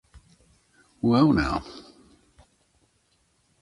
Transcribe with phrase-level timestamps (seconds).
[1.03, 1.63] Well Now.